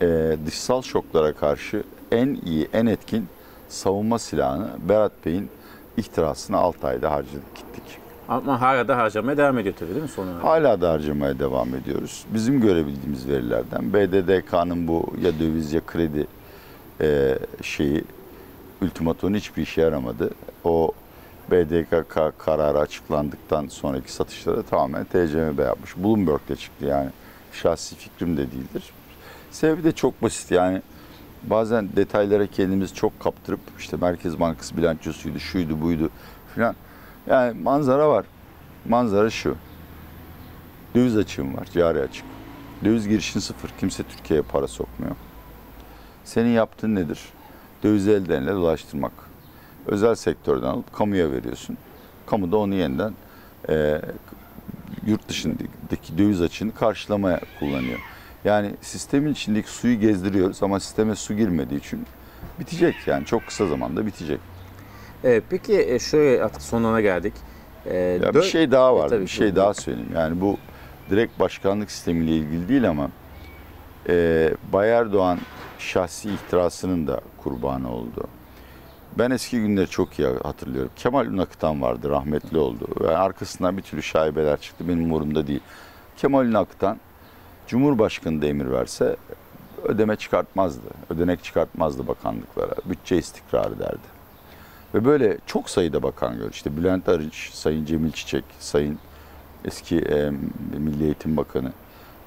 e, 0.01 0.37
dışsal 0.45 0.81
şoklara 0.81 1.33
karşı 1.33 1.83
en 2.11 2.39
iyi, 2.45 2.67
en 2.73 2.85
etkin 2.85 3.27
savunma 3.69 4.19
silahını 4.19 4.69
Berat 4.89 5.11
Bey'in 5.25 5.49
ihtirasını 5.97 6.57
6 6.57 6.87
ayda 6.87 7.11
harcadık 7.11 7.55
gittik. 7.55 7.83
Ama 8.29 8.61
hala 8.61 8.87
da 8.87 8.97
harcamaya 8.97 9.37
devam 9.37 9.57
ediyor 9.59 9.75
tabii 9.79 9.89
değil 9.89 10.01
mi 10.01 10.07
son 10.07 10.27
olarak? 10.27 10.43
Hala 10.43 10.81
da 10.81 10.91
harcamaya 10.91 11.39
devam 11.39 11.75
ediyoruz. 11.75 12.25
Bizim 12.33 12.61
görebildiğimiz 12.61 13.27
verilerden 13.27 13.93
BDDK'nın 13.93 14.87
bu 14.87 15.13
ya 15.21 15.39
döviz 15.39 15.73
ya 15.73 15.81
kredi 15.87 16.27
e, 17.01 17.37
şeyi 17.61 18.03
ultimatonu 18.81 19.35
hiçbir 19.35 19.61
işe 19.61 19.81
yaramadı. 19.81 20.29
O 20.63 20.91
BDDK 21.51 22.33
kararı 22.37 22.79
açıklandıktan 22.79 23.67
sonraki 23.67 24.13
satışları 24.13 24.63
tamamen 24.63 25.05
TCMB 25.05 25.59
yapmış. 25.59 25.97
Bloomberg'de 25.97 26.55
çıktı 26.55 26.85
yani. 26.85 27.09
Şahsi 27.53 27.95
fikrim 27.95 28.37
de 28.37 28.51
değildir. 28.51 28.83
Sebebi 29.51 29.83
de 29.83 29.91
çok 29.91 30.21
basit 30.21 30.51
yani 30.51 30.81
bazen 31.43 31.89
detaylara 31.95 32.47
kendimizi 32.47 32.93
çok 32.93 33.19
kaptırıp 33.19 33.59
işte 33.79 33.97
Merkez 34.01 34.39
Bankası 34.39 34.77
bilançosuydu, 34.77 35.39
şuydu, 35.39 35.81
buydu 35.81 36.09
filan. 36.55 36.75
Yani 37.27 37.61
manzara 37.61 38.09
var. 38.09 38.25
Manzara 38.89 39.29
şu. 39.29 39.55
Döviz 40.95 41.17
açığım 41.17 41.57
var, 41.57 41.67
cari 41.73 41.99
açık. 41.99 42.25
Döviz 42.85 43.07
girişin 43.07 43.39
sıfır. 43.39 43.69
Kimse 43.79 44.03
Türkiye'ye 44.03 44.43
para 44.43 44.67
sokmuyor. 44.67 45.15
Senin 46.23 46.49
yaptığın 46.49 46.95
nedir? 46.95 47.19
Dövizi 47.83 48.11
eldenle 48.11 48.51
dolaştırmak. 48.51 49.11
Özel 49.87 50.15
sektörden 50.15 50.67
alıp 50.67 50.93
kamuya 50.93 51.31
veriyorsun. 51.31 51.77
Kamu 52.25 52.51
da 52.51 52.57
onu 52.57 52.75
yeniden 52.75 53.13
e, 53.69 54.01
yurt 55.05 55.29
dışındaki 55.29 56.17
döviz 56.17 56.41
açığını 56.41 56.75
karşılamaya 56.75 57.39
kullanıyor. 57.59 57.99
Yani 58.45 58.71
sistemin 58.81 59.31
içindeki 59.31 59.69
suyu 59.69 59.99
gezdiriyoruz 59.99 60.63
ama 60.63 60.79
sisteme 60.79 61.15
su 61.15 61.33
girmediği 61.33 61.79
için 61.79 62.05
bitecek 62.59 62.95
yani 63.07 63.25
çok 63.25 63.47
kısa 63.47 63.67
zamanda 63.67 64.05
bitecek. 64.05 64.39
Evet, 65.23 65.43
peki 65.49 65.79
e, 65.93 65.99
şöyle 65.99 66.43
artık 66.43 66.61
sonuna 66.61 67.01
geldik. 67.01 67.33
E, 67.85 67.95
Ya 67.97 68.33
bir 68.33 68.41
şey 68.41 68.71
daha 68.71 68.91
E, 68.91 68.93
var. 68.95 69.09
tabii 69.09 69.21
bir 69.21 69.27
şey 69.27 69.55
daha 69.55 69.73
söyleyeyim. 69.73 70.09
Yani 70.15 70.41
bu 70.41 70.57
direkt 71.09 71.39
başkanlık 71.39 71.91
sistemiyle 71.91 72.35
ilgili 72.35 72.67
değil 72.69 72.89
ama 72.89 73.09
e, 74.09 74.49
Bay 74.73 74.91
Erdoğan 74.91 75.39
şahsi 75.79 76.29
ihtirasının 76.33 77.07
da 77.07 77.21
kurbanı 77.37 77.91
oldu. 77.93 78.27
Ben 79.17 79.31
eski 79.31 79.59
günleri 79.59 79.87
çok 79.87 80.19
iyi 80.19 80.27
hatırlıyorum. 80.43 80.91
Kemal 80.95 81.25
Ünakıtan 81.25 81.81
vardı, 81.81 82.09
rahmetli 82.09 82.57
oldu. 82.57 82.87
Ve 83.01 83.17
arkasından 83.17 83.77
bir 83.77 83.81
türlü 83.81 84.03
şaibeler 84.03 84.61
çıktı. 84.61 84.87
Benim 84.87 85.03
umurumda 85.03 85.47
değil. 85.47 85.59
Kemal 86.17 86.45
Ünakıtan 86.45 86.97
Cumhurbaşkanı 87.67 88.41
da 88.41 88.71
verse 88.71 89.15
ödeme 89.83 90.15
çıkartmazdı. 90.15 90.87
Ödenek 91.09 91.43
çıkartmazdı 91.43 92.07
bakanlıklara. 92.07 92.75
Bütçe 92.85 93.17
istikrarı 93.17 93.79
derdi. 93.79 94.21
Ve 94.93 95.05
böyle 95.05 95.37
çok 95.45 95.69
sayıda 95.69 96.03
bakan 96.03 96.37
gör. 96.37 96.51
İşte 96.51 96.77
Bülent 96.77 97.09
Arınç, 97.09 97.49
Sayın 97.53 97.85
Cemil 97.85 98.11
Çiçek, 98.11 98.43
Sayın 98.59 98.99
eski 99.65 99.99
e, 99.99 100.29
Milli 100.77 101.03
Eğitim 101.03 101.37
Bakanı. 101.37 101.71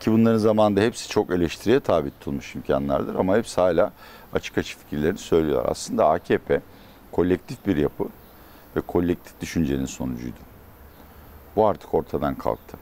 Ki 0.01 0.13
bunların 0.13 0.39
zamanında 0.39 0.81
hepsi 0.81 1.09
çok 1.09 1.31
eleştiriye 1.31 1.81
tabi 1.81 2.11
tutulmuş 2.11 2.55
imkanlardır 2.55 3.15
ama 3.15 3.37
hepsi 3.37 3.61
hala 3.61 3.93
açık 4.33 4.59
açık 4.59 4.81
fikirlerini 4.81 5.19
söylüyorlar. 5.19 5.71
Aslında 5.71 6.11
AKP 6.11 6.61
kolektif 7.13 7.67
bir 7.67 7.77
yapı 7.77 8.05
ve 8.77 8.81
kolektif 8.81 9.41
düşüncenin 9.41 9.87
sonucuydu. 9.87 10.37
Bu 11.57 11.67
artık 11.67 11.95
ortadan 11.95 12.35
kalktı. 12.35 12.77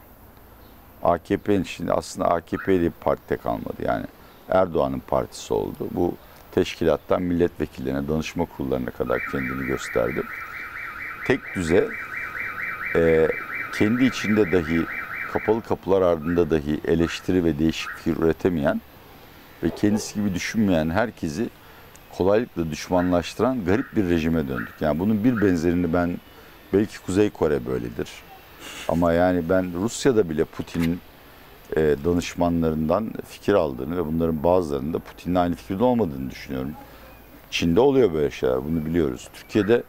AKP'nin 1.03 1.63
şimdi 1.63 1.93
aslında 1.93 2.27
AKP 2.27 2.79
diye 2.79 2.81
bir 2.81 2.89
partide 3.01 3.37
kalmadı. 3.37 3.75
Yani 3.85 4.05
Erdoğan'ın 4.49 4.99
partisi 4.99 5.53
oldu. 5.53 5.87
Bu 5.91 6.15
teşkilattan 6.51 7.21
milletvekillerine, 7.21 8.07
danışma 8.07 8.45
kurullarına 8.45 8.89
kadar 8.89 9.19
kendini 9.31 9.67
gösterdi. 9.67 10.23
Tek 11.27 11.39
düze 11.55 11.87
e, 12.95 13.27
kendi 13.73 14.05
içinde 14.05 14.51
dahi 14.51 14.85
kapalı 15.33 15.61
kapılar 15.61 16.01
ardında 16.01 16.49
dahi 16.49 16.79
eleştiri 16.87 17.43
ve 17.43 17.59
değişik 17.59 17.89
fikir 17.89 18.21
üretemeyen 18.21 18.81
ve 19.63 19.69
kendisi 19.69 20.15
gibi 20.15 20.33
düşünmeyen 20.33 20.89
herkesi 20.89 21.49
kolaylıkla 22.17 22.71
düşmanlaştıran 22.71 23.65
garip 23.65 23.95
bir 23.95 24.09
rejime 24.09 24.47
döndük. 24.47 24.73
Yani 24.81 24.99
bunun 24.99 25.23
bir 25.23 25.41
benzerini 25.41 25.93
ben 25.93 26.17
belki 26.73 26.99
Kuzey 26.99 27.29
Kore 27.29 27.65
böyledir. 27.65 28.09
Ama 28.87 29.13
yani 29.13 29.49
ben 29.49 29.73
Rusya'da 29.81 30.29
bile 30.29 30.45
Putin'in 30.45 30.99
e, 31.75 31.95
danışmanlarından 32.05 33.11
fikir 33.27 33.53
aldığını 33.53 33.97
ve 33.97 34.05
bunların 34.05 34.43
bazılarının 34.43 34.93
da 34.93 34.99
Putin'le 34.99 35.35
aynı 35.35 35.55
fikirde 35.55 35.83
olmadığını 35.83 36.31
düşünüyorum. 36.31 36.71
Çin'de 37.51 37.79
oluyor 37.79 38.13
böyle 38.13 38.31
şeyler. 38.31 38.65
Bunu 38.65 38.85
biliyoruz. 38.85 39.29
Türkiye'de 39.33 39.83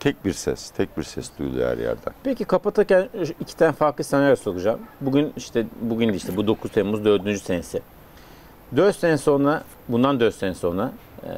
tek 0.00 0.24
bir 0.24 0.32
ses, 0.32 0.70
tek 0.70 0.98
bir 0.98 1.02
ses 1.02 1.30
duyuluyor 1.38 1.70
her 1.70 1.78
yerden. 1.78 2.14
Peki 2.24 2.44
kapatırken 2.44 3.08
iki 3.40 3.56
tane 3.56 3.72
farklı 3.72 4.04
senaryo 4.04 4.36
soracağım. 4.36 4.80
Bugün 5.00 5.32
işte 5.36 5.66
bugün 5.80 6.12
işte 6.12 6.36
bu 6.36 6.46
9 6.46 6.70
Temmuz 6.70 7.04
4. 7.04 7.42
senesi. 7.42 7.82
4 8.76 8.96
sene 8.96 9.18
sonra, 9.18 9.64
bundan 9.88 10.20
4 10.20 10.34
sene 10.34 10.54
sonra 10.54 10.92
e, 11.22 11.30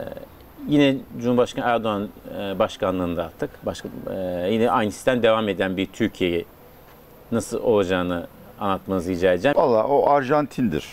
yine 0.69 0.97
Cumhurbaşkanı 1.23 1.65
Erdoğan 1.65 2.09
e, 2.39 2.59
başkanlığında 2.59 3.25
artık 3.25 3.67
başka, 3.67 3.89
e, 4.11 4.49
yine 4.53 4.71
aynı 4.71 4.93
sistem 4.93 5.23
devam 5.23 5.49
eden 5.49 5.77
bir 5.77 5.87
Türkiye'yi 5.87 6.45
nasıl 7.33 7.63
olacağını 7.63 8.27
anlatmanızı 8.61 9.11
rica 9.11 9.33
edeceğim. 9.33 9.57
Valla 9.57 9.87
o 9.87 10.11
Arjantin'dir. 10.11 10.87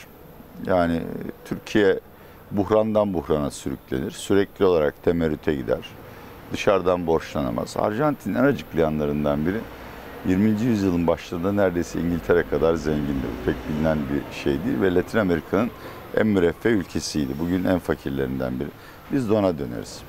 Yani 0.66 1.02
Türkiye 1.46 2.00
buhrandan 2.52 3.14
buhrana 3.14 3.52
sürüklenir. 3.52 4.12
Sürekli 4.12 4.66
olarak 4.66 5.04
temerrüte 5.04 5.56
gider. 5.56 5.80
Dışarıdan 6.54 7.08
borçlanamaz. 7.08 7.78
Arjantin 7.78 8.36
en 8.36 8.44
acıklayanlarından 8.44 9.46
biri 9.46 9.58
20. 10.26 10.62
yüzyılın 10.62 11.08
başlarında 11.08 11.52
neredeyse 11.52 12.00
İngiltere 12.00 12.44
kadar 12.44 12.76
zengindi. 12.76 13.28
Pek 13.46 13.56
bilinen 13.70 13.98
bir 13.98 14.36
şey 14.44 14.54
değil 14.54 14.82
ve 14.82 14.96
Latin 14.96 15.18
Amerika'nın 15.18 15.72
en 16.18 16.28
müreffeh 16.28 16.72
ülkesiydi. 16.72 17.34
Bugün 17.40 17.64
en 17.64 17.80
fakirlerinden 17.80 18.60
biri. 18.60 18.70
Biz 19.12 19.30
de 19.30 19.34
ona 19.34 19.60
döneriz. 19.60 20.02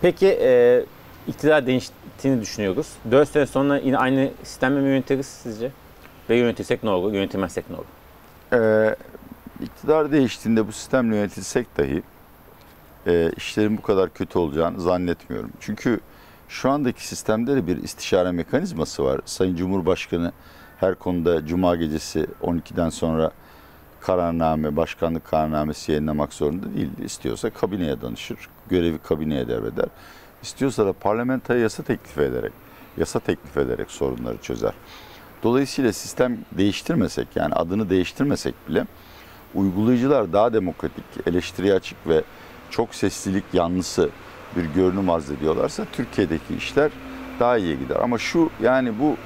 Peki 0.00 0.38
e, 0.42 0.84
iktidar 1.28 1.66
değiştiğini 1.66 2.40
düşünüyoruz. 2.40 2.88
4 3.10 3.28
sene 3.28 3.46
sonra 3.46 3.78
yine 3.78 3.98
aynı 3.98 4.30
sistemle 4.42 4.80
mi 4.80 4.88
yönetiriz 4.88 5.26
sizce? 5.26 5.70
Ve 6.30 6.36
yönetirsek 6.36 6.82
ne 6.82 6.90
olur, 6.90 7.12
yönetemezsek 7.12 7.64
ne 7.70 7.76
olur? 7.76 7.84
Ee, 8.52 8.96
iktidar 9.60 10.12
değiştiğinde 10.12 10.66
bu 10.66 10.72
sistemle 10.72 11.16
yönetilsek 11.16 11.78
dahi 11.78 12.02
e, 13.06 13.30
işlerin 13.36 13.76
bu 13.76 13.82
kadar 13.82 14.10
kötü 14.14 14.38
olacağını 14.38 14.80
zannetmiyorum. 14.80 15.50
Çünkü 15.60 16.00
şu 16.48 16.70
andaki 16.70 17.06
sistemde 17.06 17.56
de 17.56 17.66
bir 17.66 17.82
istişare 17.82 18.32
mekanizması 18.32 19.04
var. 19.04 19.20
Sayın 19.24 19.56
Cumhurbaşkanı 19.56 20.32
her 20.80 20.94
konuda 20.94 21.46
Cuma 21.46 21.76
gecesi 21.76 22.26
12'den 22.42 22.90
sonra 22.90 23.30
kararname, 24.06 24.76
başkanlık 24.76 25.24
kararnamesi 25.24 25.92
yayınlamak 25.92 26.32
zorunda 26.32 26.74
değil. 26.74 26.90
İstiyorsa 27.04 27.50
kabineye 27.50 28.00
danışır, 28.00 28.38
görevi 28.68 28.98
kabineye 28.98 29.48
devreder. 29.48 29.86
İstiyorsa 30.42 30.86
da 30.86 30.92
parlamentoya 30.92 31.60
yasa 31.60 31.82
teklif 31.82 32.18
ederek, 32.18 32.52
yasa 32.96 33.20
teklif 33.20 33.56
ederek 33.56 33.90
sorunları 33.90 34.38
çözer. 34.38 34.72
Dolayısıyla 35.42 35.92
sistem 35.92 36.38
değiştirmesek 36.52 37.28
yani 37.36 37.54
adını 37.54 37.90
değiştirmesek 37.90 38.54
bile 38.68 38.86
uygulayıcılar 39.54 40.32
daha 40.32 40.52
demokratik, 40.52 41.04
eleştiriye 41.26 41.74
açık 41.74 42.08
ve 42.08 42.22
çok 42.70 42.94
seslilik 42.94 43.44
yanlısı 43.52 44.10
bir 44.56 44.64
görünüm 44.64 45.10
arz 45.10 45.30
ediyorlarsa 45.30 45.86
Türkiye'deki 45.92 46.56
işler 46.56 46.90
daha 47.40 47.58
iyiye 47.58 47.74
gider. 47.74 47.96
Ama 47.96 48.18
şu 48.18 48.50
yani 48.62 48.98
bu 49.00 49.16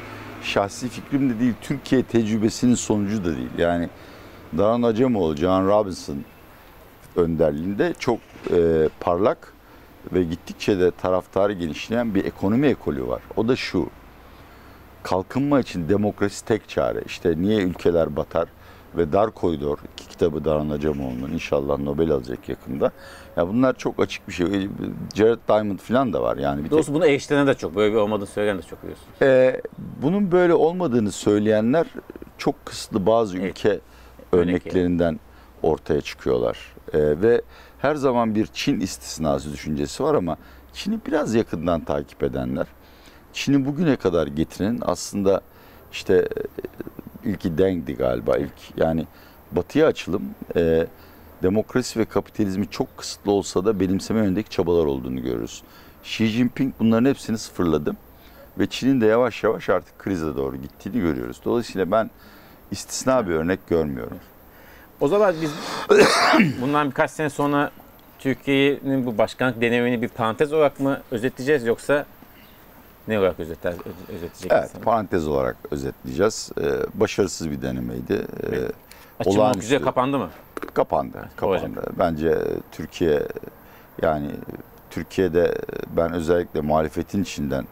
şahsi 0.42 0.88
fikrim 0.88 1.30
de 1.30 1.40
değil, 1.40 1.54
Türkiye 1.61 2.02
tecrübesinin 2.02 2.75
sonucu 2.75 3.25
da 3.25 3.37
değil. 3.37 3.50
Yani 3.58 3.88
Daran 4.59 4.83
Acemoğlu, 4.83 5.37
John 5.37 5.69
Robinson 5.69 6.17
önderliğinde 7.17 7.95
çok 7.99 8.19
e, 8.50 8.88
parlak 9.00 9.52
ve 10.12 10.23
gittikçe 10.23 10.81
de 10.81 10.90
taraftarı 10.90 11.52
genişleyen 11.52 12.14
bir 12.14 12.25
ekonomi 12.25 12.67
ekolü 12.67 13.07
var. 13.07 13.23
O 13.37 13.49
da 13.49 13.57
şu, 13.57 13.87
kalkınma 15.02 15.61
için 15.61 15.88
demokrasi 15.88 16.45
tek 16.45 16.69
çare. 16.69 17.02
İşte 17.07 17.35
niye 17.37 17.62
ülkeler 17.62 18.17
batar 18.17 18.49
ve 18.97 19.12
Dar 19.12 19.31
Koridor 19.31 19.78
iki 19.93 20.09
kitabı 20.09 20.45
Daran 20.45 20.71
Acemoğlu'nun 20.71 21.31
inşallah 21.33 21.78
Nobel 21.78 22.11
alacak 22.11 22.49
yakında. 22.49 22.93
Ya 23.37 23.49
bunlar 23.49 23.76
çok 23.78 24.00
açık 24.00 24.28
bir 24.28 24.33
şey. 24.33 24.47
Jared 25.14 25.38
Diamond 25.49 25.78
falan 25.78 26.12
da 26.12 26.23
var 26.23 26.37
yani. 26.37 26.59
Bir 26.59 26.62
tek- 26.62 26.73
Doğrusu 26.73 26.95
bunu 26.95 27.07
eleştiren 27.07 27.47
de 27.47 27.55
çok, 27.55 27.76
böyle 27.76 27.93
bir 27.93 27.99
olmadığını 27.99 28.26
söyleyen 28.26 28.59
de 28.59 28.62
çok 28.62 28.83
biliyorsunuz. 28.83 29.11
Ee, 29.23 29.61
bunun 30.02 30.33
böyle 30.33 30.55
olmadığını 30.55 31.12
söyleyenler 31.12 31.87
çok 32.38 32.67
kısıtlı 32.67 33.07
bazı 33.07 33.38
Evet. 33.38 33.50
ülke 33.50 33.81
örneklerinden 34.32 35.20
ortaya 35.62 36.00
çıkıyorlar. 36.00 36.75
Ee, 36.92 36.99
ve 36.99 37.42
her 37.78 37.94
zaman 37.94 38.35
bir 38.35 38.47
Çin 38.47 38.80
istisnası 38.80 39.52
düşüncesi 39.52 40.02
var 40.02 40.14
ama 40.14 40.36
Çin'i 40.73 40.99
biraz 41.06 41.34
yakından 41.34 41.84
takip 41.84 42.23
edenler, 42.23 42.67
Çin'i 43.32 43.67
bugüne 43.67 43.97
kadar 43.97 44.26
getiren 44.26 44.78
aslında 44.82 45.41
işte 45.93 46.28
e, 47.25 47.30
ilki 47.30 47.58
Deng'di 47.58 47.95
galiba 47.95 48.36
ilk 48.36 48.76
yani 48.76 49.06
batıya 49.52 49.86
açılım 49.86 50.23
e, 50.56 50.86
demokrasi 51.43 52.00
ve 52.00 52.04
kapitalizmi 52.04 52.71
çok 52.71 52.97
kısıtlı 52.97 53.32
olsa 53.32 53.64
da 53.64 53.80
benimseme 53.80 54.21
yönündeki 54.21 54.50
çabalar 54.50 54.84
olduğunu 54.84 55.23
görürüz. 55.23 55.62
Xi 56.04 56.26
Jinping 56.26 56.75
bunların 56.78 57.10
hepsini 57.10 57.38
sıfırladı 57.38 57.97
ve 58.58 58.67
Çin'in 58.67 59.00
de 59.00 59.06
yavaş 59.06 59.45
yavaş 59.45 59.69
artık 59.69 59.99
krize 59.99 60.36
doğru 60.36 60.56
gittiğini 60.56 61.00
görüyoruz. 61.00 61.41
Dolayısıyla 61.45 61.91
ben 61.91 62.10
istisna 62.71 63.26
bir 63.28 63.33
örnek 63.33 63.69
görmüyorum. 63.69 64.19
O 65.00 65.09
zaman 65.09 65.35
biz 65.43 65.50
bundan 66.61 66.91
birkaç 66.91 67.11
sene 67.11 67.31
sonra 67.31 67.71
Türkiye'nin 68.19 69.07
bu 69.07 69.19
başkanlık 69.19 69.61
deneyimini 69.61 70.02
bir 70.02 70.09
parantez 70.09 70.52
olarak 70.52 70.81
mı 70.81 71.00
özetleyeceğiz 71.11 71.67
yoksa 71.67 72.07
ne 73.09 73.19
olarak 73.19 73.41
özetler, 73.41 73.73
özetleyecek 74.09 74.52
Evet, 74.52 74.65
insanlar? 74.65 74.85
parantez 74.85 75.26
olarak 75.28 75.57
özetleyeceğiz. 75.71 76.50
Ee, 76.61 76.65
başarısız 76.95 77.50
bir 77.50 77.63
denemeydi. 77.63 78.13
Ee, 78.43 78.47
Açılmak 79.21 79.39
olağanüstü. 79.39 79.65
üzere 79.65 79.83
kapandı 79.83 80.19
mı? 80.19 80.31
kapandı, 80.75 81.28
kapandı. 81.37 81.83
Bence 81.99 82.39
Türkiye 82.73 83.23
yani 84.02 84.31
Türkiye'de 84.91 85.54
ben 85.97 86.13
özellikle 86.13 86.61
muhalefetin 86.61 87.23
içinden 87.23 87.65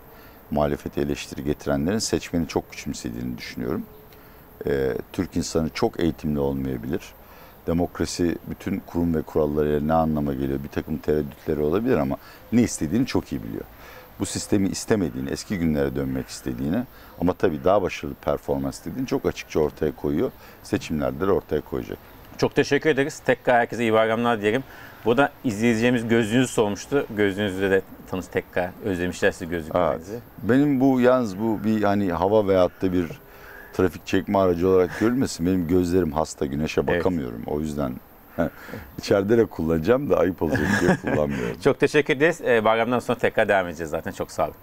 muhalefete 0.51 1.01
eleştiri 1.01 1.45
getirenlerin 1.45 1.99
seçmeni 1.99 2.49
çok 2.49 2.71
küçümsediğini 2.71 3.39
düşünüyorum. 3.39 3.83
Ee, 4.66 4.95
Türk 5.12 5.37
insanı 5.37 5.69
çok 5.69 6.01
eğitimli 6.01 6.38
olmayabilir. 6.38 7.01
Demokrasi 7.66 8.38
bütün 8.51 8.83
kurum 8.87 9.14
ve 9.14 9.23
kurallarıyla 9.23 9.81
ne 9.81 9.92
anlama 9.92 10.35
geliyor 10.35 10.62
bir 10.64 10.69
takım 10.69 10.99
tereddütleri 10.99 11.61
olabilir 11.61 11.97
ama 11.97 12.16
ne 12.53 12.62
istediğini 12.62 13.07
çok 13.07 13.33
iyi 13.33 13.42
biliyor. 13.42 13.64
Bu 14.21 14.27
sistemi 14.27 14.69
istemediğini, 14.69 15.31
eski 15.31 15.59
günlere 15.59 15.97
dönmek 15.97 16.29
istediğini 16.29 16.83
ama 17.21 17.33
tabii 17.33 17.64
daha 17.64 17.83
başarılı 17.83 18.14
performans 18.14 18.77
istediğini 18.77 19.07
çok 19.07 19.27
açıkça 19.27 19.61
ortaya 19.61 19.97
koyuyor. 19.97 20.33
Seçimlerde 20.62 21.27
de 21.27 21.31
ortaya 21.31 21.61
koyacak. 21.61 21.99
Çok 22.38 22.55
teşekkür 22.55 22.90
ederiz. 22.90 23.19
Tekrar 23.27 23.57
herkese 23.57 23.83
iyi 23.83 23.92
bayramlar 23.92 24.42
diyelim. 24.42 24.64
Burada 25.05 25.31
izleyeceğimiz 25.45 26.09
gözlüğünüzü 26.09 26.53
sormuştu. 26.53 27.07
Gözlüğünüzle 27.16 27.71
de 27.71 27.83
tanış 28.11 28.27
tekrar 28.27 28.71
özlemişler 28.85 29.31
sizi 29.31 29.49
gözlüklerinizi. 29.49 30.19
Benim 30.42 30.81
bu 30.81 31.01
yalnız 31.01 31.38
bu 31.38 31.64
bir 31.64 31.83
hani 31.83 32.12
hava 32.12 32.49
veyahut 32.49 32.83
da 32.83 32.92
bir 32.92 33.07
trafik 33.77 34.07
çekme 34.07 34.39
aracı 34.39 34.69
olarak 34.69 35.01
görülmesin. 35.01 35.47
Benim 35.47 35.69
gözlerim 35.69 36.12
hasta, 36.12 36.47
güneşe 36.47 36.81
Evet. 36.81 36.99
bakamıyorum. 36.99 37.43
O 37.47 37.61
yüzden 37.61 37.93
içeride 38.99 39.39
de 39.39 39.47
kullanacağım 39.47 40.11
da 40.11 40.19
ayıp 40.19 40.43
olacak 40.43 40.67
diye 40.81 40.97
kullanmıyorum. 40.97 41.57
Çok 41.65 41.81
teşekkür 41.81 42.17
ederiz. 42.17 42.41
Ee, 42.45 42.65
bayramdan 42.65 42.99
sonra 42.99 43.19
tekrar 43.19 43.49
devam 43.49 43.67
edeceğiz 43.69 43.91
zaten. 43.91 44.12
Çok 44.12 44.31
sağ 44.31 44.45
olun. 44.45 44.55